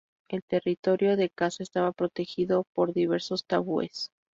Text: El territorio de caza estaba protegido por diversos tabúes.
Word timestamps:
El 0.29 0.41
territorio 0.41 1.15
de 1.15 1.29
caza 1.29 1.61
estaba 1.61 1.91
protegido 1.91 2.65
por 2.73 2.91
diversos 2.91 3.45
tabúes. 3.45 4.09